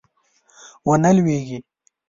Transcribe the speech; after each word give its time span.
ونه 0.87 1.09
لویږي 1.15 1.57